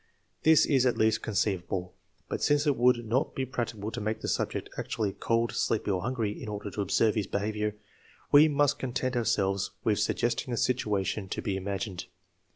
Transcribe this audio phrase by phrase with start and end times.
[0.41, 1.93] This is at least conceivable,
[2.27, 6.01] but since it would not be practicable to make the subject actually cold, sleepy, or
[6.01, 7.69] hungry in order to observe his behavior.
[7.73, 7.77] TEST
[8.33, 8.39] NO.
[8.39, 12.07] IV, 150 we must content ourselves with suggesting a situation to be imagined.